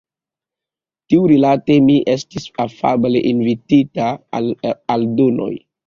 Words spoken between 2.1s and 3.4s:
estis afable